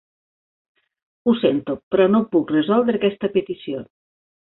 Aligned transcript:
Ho 1.27 1.35
sento, 1.43 1.77
però 1.91 2.09
no 2.17 2.25
puc 2.35 2.57
resoldre 2.57 3.01
aquesta 3.01 3.35
petició. 3.41 3.89